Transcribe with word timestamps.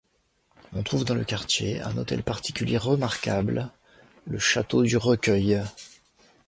On 0.73 0.81
trouve 0.81 1.05
dans 1.05 1.13
le 1.13 1.23
quartier 1.23 1.79
un 1.79 1.95
hôtel 1.95 2.23
particulier 2.23 2.79
remarquable, 2.79 3.69
le 4.25 4.39
château 4.39 4.81
du 4.81 4.97
Recueil. 4.97 5.61